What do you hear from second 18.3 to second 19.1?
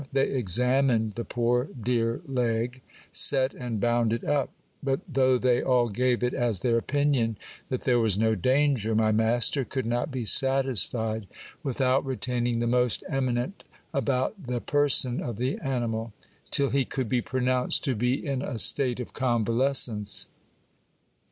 a state